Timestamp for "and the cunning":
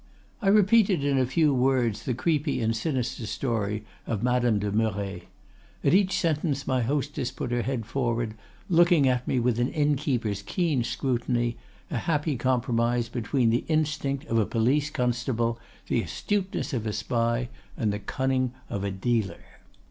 17.77-18.53